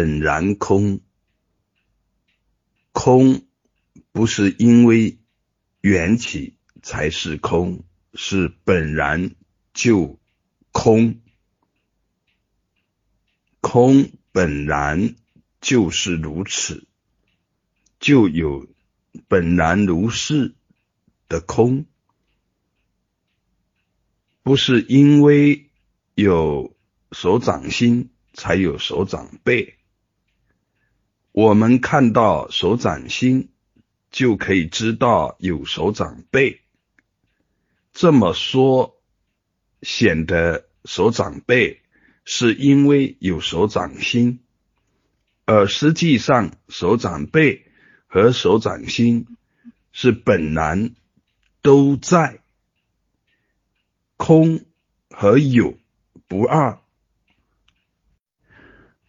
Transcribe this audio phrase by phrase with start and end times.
[0.00, 1.00] 本然空。
[2.92, 3.46] 空
[4.12, 5.18] 不是因为
[5.82, 7.84] 缘起才是空，
[8.14, 9.34] 是本然
[9.74, 10.18] 就
[10.72, 11.20] 空。
[13.60, 15.16] 空本然
[15.60, 16.86] 就是如此，
[17.98, 18.66] 就有
[19.28, 20.54] 本然如是
[21.28, 21.84] 的空，
[24.42, 25.68] 不是因为
[26.14, 26.74] 有
[27.12, 29.76] 手掌心才有手掌背。
[31.40, 33.48] 我们看到手掌心，
[34.10, 36.60] 就可以知道有手掌背。
[37.94, 39.00] 这么说，
[39.80, 41.80] 显得手掌背
[42.26, 44.40] 是因为有手掌心，
[45.46, 47.64] 而实际上手掌背
[48.06, 49.26] 和手掌心
[49.92, 50.94] 是本然
[51.62, 52.42] 都在，
[54.18, 54.66] 空
[55.08, 55.78] 和有
[56.28, 56.82] 不二，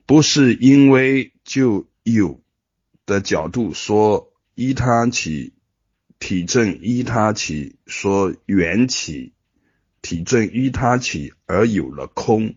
[0.05, 1.90] 不是因为就。
[2.03, 2.41] 有
[3.05, 5.53] 的角度说依他起
[6.19, 9.33] 体证依他起说缘起
[10.01, 12.55] 体证依他起而有了空，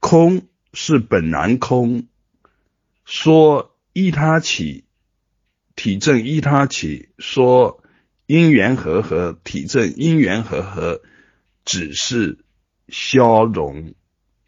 [0.00, 2.08] 空是本然空，
[3.04, 4.84] 说依他起
[5.76, 7.82] 体证依他起说
[8.26, 11.02] 因缘和合体证因缘和合，
[11.64, 12.44] 只是
[12.88, 13.94] 消融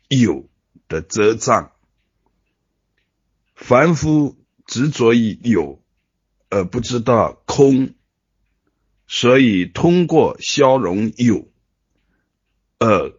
[0.08, 0.48] 有
[0.88, 1.70] 的遮障。
[3.54, 5.82] 凡夫执着于有，
[6.50, 7.94] 而不知道空，
[9.06, 11.48] 所以通过消融有，
[12.78, 13.12] 而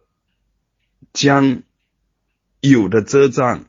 [1.12, 1.62] 将
[2.60, 3.66] 有的遮障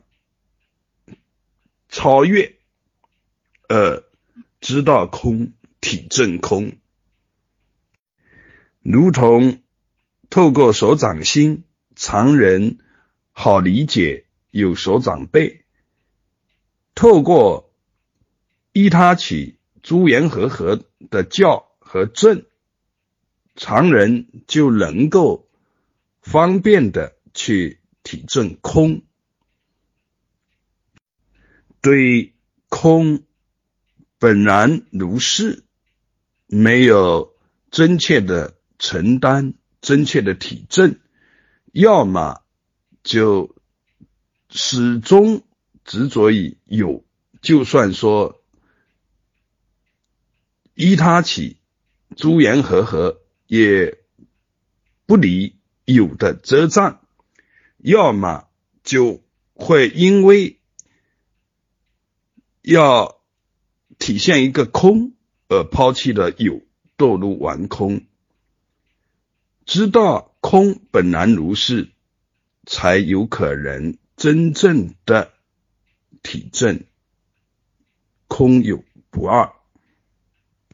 [1.88, 2.56] 超越，
[3.68, 4.04] 而
[4.60, 6.72] 知道空体证空，
[8.82, 9.62] 如同
[10.28, 11.64] 透过手掌心，
[11.96, 12.78] 常人
[13.32, 15.64] 好理解有手掌背。
[16.98, 17.70] 透过
[18.72, 22.44] 依他起诸缘和合的教和正，
[23.54, 25.46] 常人就能够
[26.22, 29.02] 方便的去体证空。
[31.80, 32.34] 对
[32.68, 33.22] 空
[34.18, 35.62] 本然如是，
[36.48, 37.32] 没有
[37.70, 40.98] 真切的承担、真切的体证，
[41.70, 42.42] 要么
[43.04, 43.54] 就
[44.50, 45.44] 始终。
[45.88, 47.02] 执着于有，
[47.40, 48.42] 就算说
[50.74, 51.56] 依他起
[52.14, 53.96] 诸缘和合，也
[55.06, 55.56] 不离
[55.86, 57.00] 有的遮障；
[57.78, 58.48] 要么
[58.84, 60.60] 就会因为
[62.60, 63.18] 要
[63.98, 65.14] 体现一个空，
[65.48, 66.60] 而抛弃了有，
[66.98, 68.04] 堕入完空。
[69.64, 71.88] 知道空本然如是，
[72.66, 75.32] 才有可能真正的。
[76.22, 76.84] 体证
[78.26, 79.57] 空有不二。